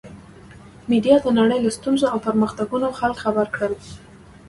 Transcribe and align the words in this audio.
میډیا 0.89 1.15
د 1.21 1.27
نړۍ 1.39 1.59
له 1.65 1.71
ستونزو 1.77 2.05
او 2.13 2.17
پرمختګونو 2.27 2.87
خلک 2.99 3.17
خبر 3.25 3.47
کړل. 3.55 3.73